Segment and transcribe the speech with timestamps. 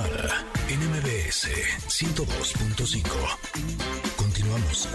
[0.00, 1.48] Mara, NMBS
[1.88, 3.04] 102.5.
[4.16, 4.88] Continuamos.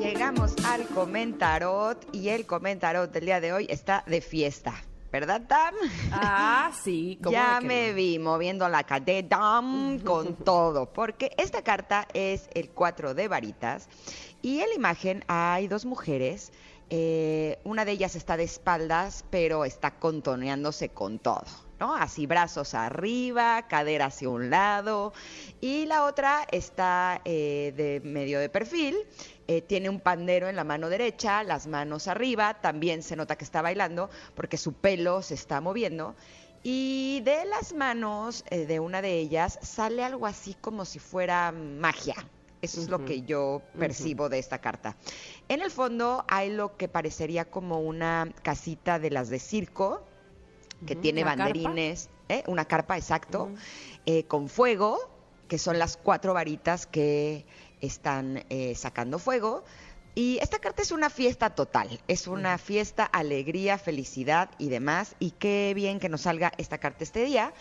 [0.00, 4.87] Llegamos al comentarot y el comentarot del día de hoy está de fiesta.
[5.18, 5.74] ¿Verdad, Tam?
[6.12, 7.18] Ah, sí.
[7.20, 7.94] ¿cómo Ya me no?
[7.96, 9.60] vi moviendo la cadena
[10.04, 13.88] con todo, porque esta carta es el 4 de varitas
[14.42, 16.52] y en la imagen hay dos mujeres.
[16.90, 21.42] eh, una de ellas está de espaldas, pero está contoneándose con todo,
[21.80, 21.94] ¿no?
[21.94, 25.12] Así brazos arriba, cadera hacia un lado,
[25.60, 28.96] y la otra está eh, de medio de perfil,
[29.46, 33.44] eh, tiene un pandero en la mano derecha, las manos arriba, también se nota que
[33.44, 36.14] está bailando porque su pelo se está moviendo.
[36.62, 41.52] Y de las manos eh, de una de ellas sale algo así como si fuera
[41.52, 42.16] magia.
[42.60, 44.96] Eso es lo que yo percibo de esta carta.
[45.48, 50.02] En el fondo hay lo que parecería como una casita de las de circo,
[50.86, 51.44] que tiene ¿una carpa?
[51.44, 52.42] banderines, ¿eh?
[52.46, 53.50] una carpa, exacto,
[54.06, 54.98] eh, con fuego,
[55.48, 57.44] que son las cuatro varitas que
[57.80, 59.64] están eh, sacando fuego.
[60.18, 65.14] Y esta carta es una fiesta total, es una fiesta, alegría, felicidad y demás.
[65.20, 67.52] Y qué bien que nos salga esta carta este día,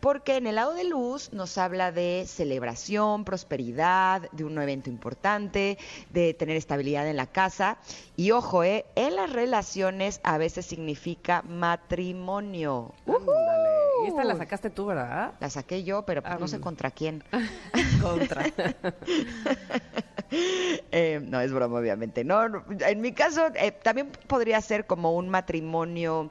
[0.00, 5.76] porque en el lado de luz nos habla de celebración, prosperidad, de un evento importante,
[6.08, 7.76] de tener estabilidad en la casa.
[8.16, 12.94] Y ojo, eh, en las relaciones a veces significa matrimonio.
[13.06, 13.68] Ándale.
[14.06, 15.34] Y esta la sacaste tú, ¿verdad?
[15.38, 16.62] La saqué yo, pero pues no sé Am.
[16.62, 17.22] contra quién.
[18.00, 18.42] Contra.
[20.92, 22.24] Eh, no, es broma, obviamente.
[22.24, 26.30] No, no, en mi caso, eh, también podría ser como un matrimonio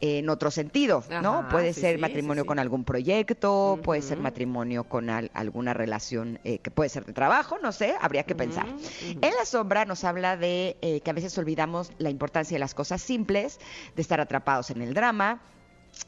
[0.00, 1.48] eh, en otro sentido, ¿no?
[1.48, 5.72] Puede sí, ser sí, matrimonio sí, con algún proyecto, puede ser matrimonio con al- alguna
[5.72, 8.66] relación eh, que puede ser de trabajo, no sé, habría que pensar.
[8.66, 12.74] En la sombra nos habla de eh, que a veces olvidamos la importancia de las
[12.74, 13.60] cosas simples,
[13.94, 15.40] de estar atrapados en el drama,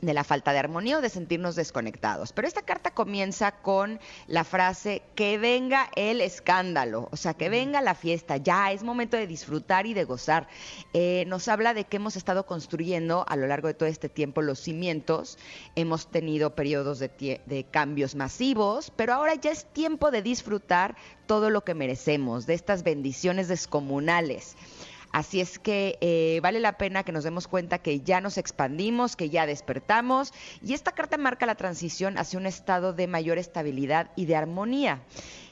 [0.00, 2.32] de la falta de armonía o de sentirnos desconectados.
[2.32, 7.80] Pero esta carta comienza con la frase que venga el escándalo, o sea, que venga
[7.80, 10.48] la fiesta, ya es momento de disfrutar y de gozar.
[10.92, 14.42] Eh, nos habla de que hemos estado construyendo a lo largo de todo este tiempo
[14.42, 15.38] los cimientos,
[15.74, 20.96] hemos tenido periodos de cambios masivos, pero ahora ya es tiempo de disfrutar
[21.26, 24.56] todo lo que merecemos, de estas bendiciones descomunales.
[25.14, 29.14] Así es que eh, vale la pena que nos demos cuenta que ya nos expandimos,
[29.14, 34.10] que ya despertamos y esta carta marca la transición hacia un estado de mayor estabilidad
[34.16, 35.02] y de armonía.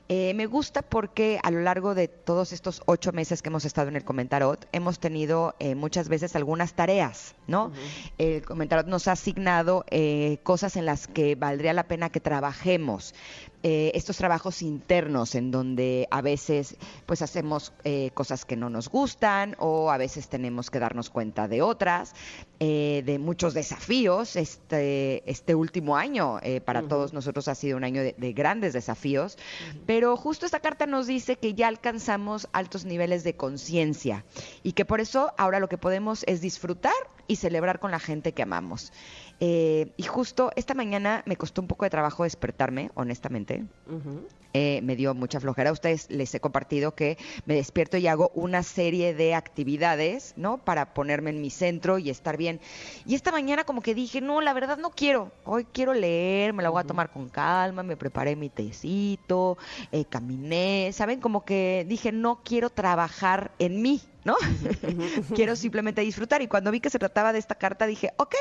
[0.08, 3.88] Eh, me gusta porque a lo largo de todos estos ocho meses que hemos estado
[3.88, 7.72] en el Comentarot, hemos tenido eh, muchas veces algunas tareas, ¿no?
[8.18, 13.14] El Comentarot nos ha asignado eh, cosas en las que valdría la pena que trabajemos.
[13.64, 18.88] Eh, estos trabajos internos en donde a veces pues hacemos eh, cosas que no nos
[18.88, 22.14] gustan o a veces tenemos que darnos cuenta de otras,
[22.58, 24.36] eh, de muchos desafíos.
[24.36, 28.72] Este, este último año eh, para todos nosotros ha sido un año de, de grandes
[28.72, 29.38] desafíos,
[29.86, 34.24] pero justo esta carta nos dice que ya alcanzamos altos niveles de conciencia
[34.62, 36.92] y que por eso ahora lo que podemos es disfrutar
[37.26, 38.92] y celebrar con la gente que amamos.
[39.40, 43.64] Eh, y justo esta mañana me costó un poco de trabajo despertarme, honestamente.
[43.86, 44.26] Ujú.
[44.54, 45.70] Eh, me dio mucha flojera.
[45.70, 47.16] A ustedes les he compartido que
[47.46, 50.58] me despierto y hago una serie de actividades, ¿no?
[50.58, 52.60] Para ponerme en mi centro y estar bien.
[53.06, 55.32] Y esta mañana como que dije, no, la verdad no quiero.
[55.44, 59.56] Hoy quiero leer, me la voy a tomar con calma, me preparé mi tecito,
[59.90, 61.20] eh, caminé, ¿saben?
[61.20, 64.02] Como que dije, no quiero trabajar en mí.
[64.24, 64.36] ¿No?
[65.34, 66.42] quiero simplemente disfrutar.
[66.42, 68.34] Y cuando vi que se trataba de esta carta, dije, ok,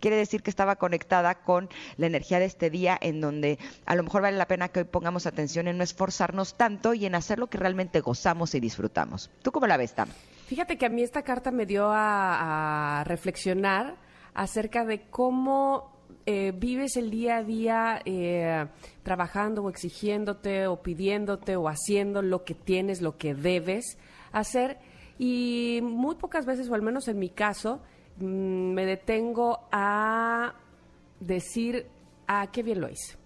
[0.00, 4.02] quiere decir que estaba conectada con la energía de este día, en donde a lo
[4.02, 7.38] mejor vale la pena que hoy pongamos atención en no esforzarnos tanto y en hacer
[7.38, 9.30] lo que realmente gozamos y disfrutamos.
[9.42, 10.08] ¿Tú cómo la ves, Tam?
[10.46, 13.96] Fíjate que a mí esta carta me dio a, a reflexionar
[14.34, 15.98] acerca de cómo
[16.30, 18.66] eh, vives el día a día eh,
[19.02, 23.96] trabajando o exigiéndote o pidiéndote o haciendo lo que tienes, lo que debes
[24.30, 24.78] hacer.
[25.18, 27.80] Y muy pocas veces, o al menos en mi caso,
[28.18, 30.54] mm, me detengo a
[31.20, 31.86] decir,
[32.28, 33.16] ah, qué bien lo hice.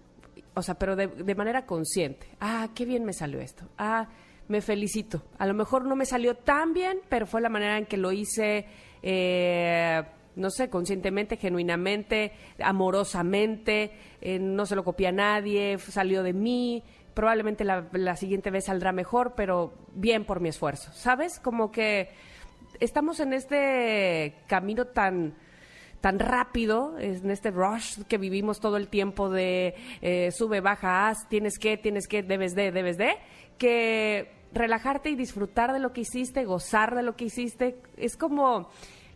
[0.55, 2.27] O sea, pero de, de manera consciente.
[2.39, 3.65] Ah, qué bien me salió esto.
[3.77, 4.07] Ah,
[4.47, 5.23] me felicito.
[5.37, 8.11] A lo mejor no me salió tan bien, pero fue la manera en que lo
[8.11, 8.65] hice,
[9.01, 10.03] eh,
[10.35, 13.91] no sé, conscientemente, genuinamente, amorosamente.
[14.21, 16.83] eh, no se lo copié a nadie, salió de mí.
[17.13, 20.91] Probablemente la, la siguiente vez saldrá mejor, pero bien por mi esfuerzo.
[20.93, 21.39] ¿Sabes?
[21.39, 22.09] Como que
[22.79, 25.35] estamos en este camino tan
[26.03, 31.29] tan rápido, en este rush que vivimos todo el tiempo de eh, sube, baja, haz,
[31.29, 33.15] tienes que, tienes que, debes de, debes de,
[33.57, 38.69] que relajarte y disfrutar de lo que hiciste, gozar de lo que hiciste, es como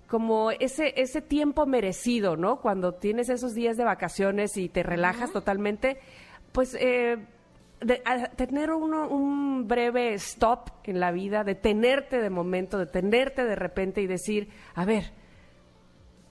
[0.07, 2.61] como ese, ese tiempo merecido, ¿no?
[2.61, 5.97] Cuando tienes esos días de vacaciones y te relajas totalmente,
[6.53, 7.17] pues eh,
[8.35, 14.07] tener uno, un breve stop en la vida, detenerte de momento, detenerte de repente y
[14.07, 15.13] decir, a ver,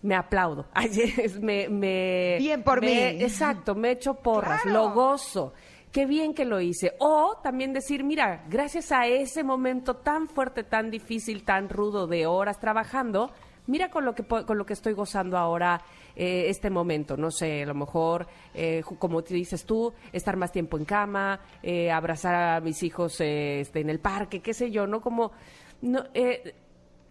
[0.03, 0.67] me aplaudo.
[1.41, 2.93] me, me, bien por mí.
[2.93, 5.53] Exacto, me echo porras, lo gozo.
[5.93, 6.95] Qué bien que lo hice.
[6.99, 12.27] O también decir, mira, gracias a ese momento tan fuerte, tan difícil, tan rudo de
[12.27, 13.33] horas trabajando,
[13.67, 15.81] mira con lo que, con lo que estoy gozando ahora
[16.15, 17.17] eh, este momento.
[17.17, 21.41] No sé, a lo mejor, eh, como te dices tú, estar más tiempo en cama,
[21.63, 25.01] eh, abrazar a mis hijos este, en el parque, qué sé yo, ¿no?
[25.01, 25.33] Como...
[25.83, 26.05] No,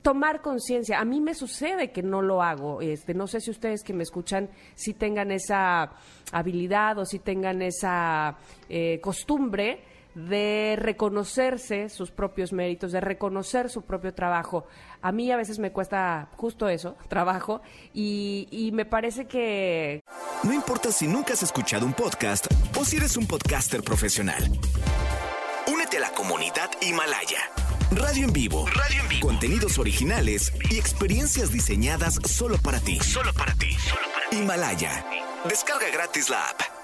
[0.02, 1.00] tomar conciencia.
[1.00, 2.82] A mí me sucede que no lo hago.
[2.82, 5.94] Este, no sé si ustedes que me escuchan si tengan esa
[6.32, 8.38] habilidad o si tengan esa
[9.02, 9.84] costumbre
[10.16, 14.66] de reconocerse sus propios méritos, de reconocer su propio trabajo.
[15.02, 17.62] A mí a veces me cuesta justo eso, trabajo,
[17.94, 20.04] y, me parece que...
[20.44, 22.48] No importa si nunca has escuchado un podcast
[22.78, 24.44] o si eres un podcaster profesional.
[25.72, 27.40] Únete a la comunidad Himalaya.
[27.92, 28.66] Radio en vivo.
[28.68, 29.28] Radio en vivo.
[29.28, 33.00] Contenidos originales y experiencias diseñadas solo para ti.
[33.00, 33.72] Solo para ti.
[33.74, 34.38] Solo para ti.
[34.38, 35.06] Himalaya.
[35.48, 36.75] Descarga gratis la app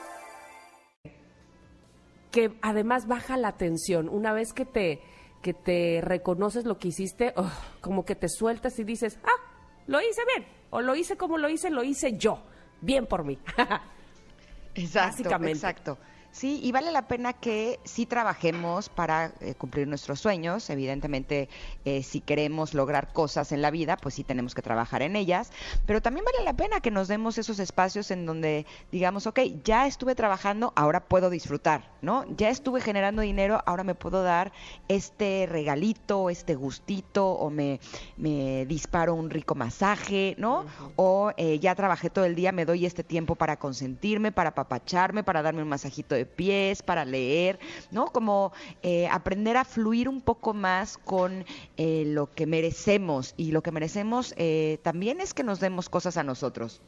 [2.32, 4.10] que además baja la tensión.
[4.10, 5.02] Una vez que te,
[5.42, 7.52] que te reconoces lo que hiciste, oh,
[7.82, 9.52] como que te sueltas y dices, ah,
[9.88, 12.42] lo hice bien, o lo hice como lo hice, lo hice yo,
[12.82, 13.38] bien por mí.
[14.76, 15.98] exacto, exacto.
[16.32, 20.70] Sí, y vale la pena que sí trabajemos para eh, cumplir nuestros sueños.
[20.70, 21.50] Evidentemente,
[21.84, 25.52] eh, si queremos lograr cosas en la vida, pues sí tenemos que trabajar en ellas.
[25.86, 29.88] Pero también vale la pena que nos demos esos espacios en donde digamos, ok, ya
[29.88, 32.26] estuve trabajando, ahora puedo disfrutar, ¿no?
[32.38, 34.54] Ya estuve generando dinero, ahora me puedo dar
[34.88, 37.82] este regalito, este gustito, o me,
[38.16, 40.66] me disparo un rico masaje, ¿no?
[40.96, 45.24] O eh, ya trabajé todo el día, me doy este tiempo para consentirme, para apapacharme,
[45.24, 47.60] para darme un masajito de pies, para leer,
[47.92, 48.08] ¿no?
[48.08, 48.54] Como
[48.84, 51.46] eh, aprender a fluir un poco más con
[51.78, 56.18] eh, lo que merecemos y lo que merecemos eh, también es que nos demos cosas
[56.18, 56.82] a nosotros.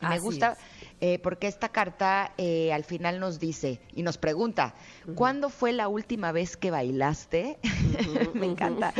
[0.00, 0.56] Me gusta
[1.04, 4.76] eh, porque esta carta eh, al final nos dice y nos pregunta,
[5.16, 7.58] ¿cuándo fue la última vez que bailaste?
[8.34, 8.94] Me encanta,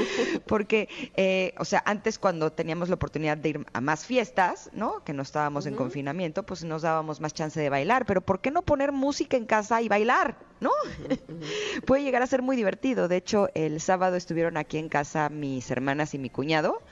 [0.49, 5.05] porque, eh, o sea, antes cuando teníamos la oportunidad de ir a más fiestas, ¿no?
[5.05, 8.51] Que no estábamos en confinamiento, pues nos dábamos más chance de bailar, pero ¿por qué
[8.51, 10.37] no poner música en casa y bailar?
[10.59, 10.71] ¿No?
[11.87, 13.07] Puede llegar a ser muy divertido.
[13.07, 16.83] De hecho, el sábado estuvieron aquí en casa mis hermanas y mi cuñado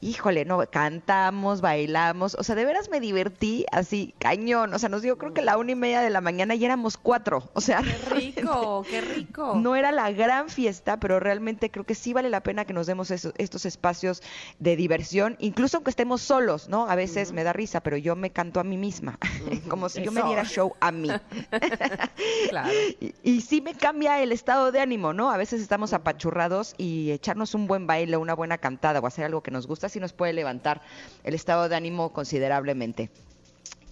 [0.00, 5.02] híjole, no, cantamos, bailamos, o sea, de veras me divertí así, cañón, o sea, nos
[5.02, 7.82] dio creo que la una y media de la mañana y éramos cuatro, o sea.
[7.82, 9.54] Qué rico, qué rico.
[9.56, 12.86] No era la gran fiesta, pero realmente creo que sí vale la pena que nos
[12.86, 14.22] demos estos espacios
[14.58, 16.88] de diversión, incluso aunque estemos solos, ¿no?
[16.88, 19.18] A veces me da risa, pero yo me canto a mí misma,
[19.68, 21.10] como si yo me diera show a mí.
[22.48, 22.70] claro.
[23.00, 25.30] Y, y sí me cambia el estado de ánimo, ¿no?
[25.30, 29.42] A veces estamos apachurrados y echarnos un buen baile, una buena cantada o hacer algo
[29.42, 30.80] que nos gusta y nos puede levantar
[31.22, 33.10] el estado de ánimo considerablemente.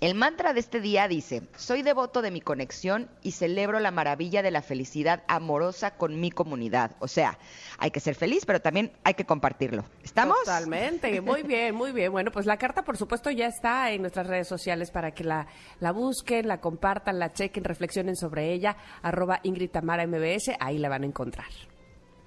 [0.05, 4.43] El mantra de este día dice, soy devoto de mi conexión y celebro la maravilla
[4.43, 6.95] de la felicidad amorosa con mi comunidad.
[6.99, 7.39] O sea,
[7.79, 9.85] hay que ser feliz, pero también hay que compartirlo.
[10.03, 10.37] ¿Estamos?
[10.41, 12.13] Totalmente, muy bien, muy bien.
[12.13, 15.47] Bueno, pues la carta, por supuesto, ya está en nuestras redes sociales para que la,
[15.81, 18.77] la busquen, la compartan, la chequen, reflexionen sobre ella.
[19.01, 21.49] Arroba Ingrid MBS, ahí la van a encontrar.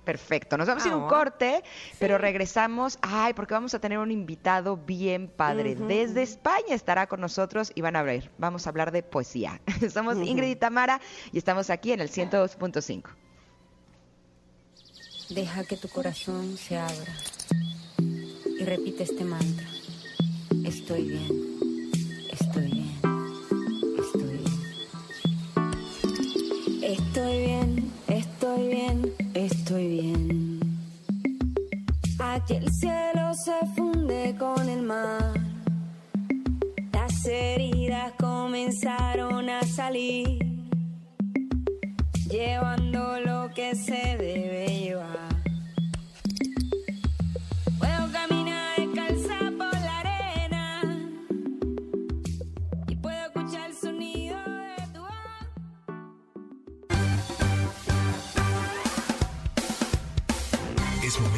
[0.08, 1.62] Perfecto, nos vamos a ir un corte,
[2.00, 5.76] pero regresamos, ay, porque vamos a tener un invitado bien padre.
[5.76, 9.60] Desde España estará con nosotros y van a ver, vamos a hablar de poesía.
[9.94, 11.02] Somos Ingrid y Tamara
[11.34, 13.04] y estamos aquí en el 102.5.
[15.32, 17.14] Deja que tu corazón se abra
[17.98, 19.68] y repite este mantra.
[20.64, 21.47] Estoy bien,
[29.78, 30.60] estoy bien.
[32.20, 35.34] Aquí el cielo se funde con el mar.
[36.94, 40.40] Las heridas comenzaron a salir,
[42.30, 45.27] llevando lo que se debe llevar.